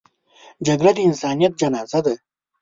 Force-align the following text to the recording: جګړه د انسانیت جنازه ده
جګړه 0.65 0.91
د 0.97 0.99
انسانیت 1.09 1.53
جنازه 1.61 1.99
ده 2.05 2.15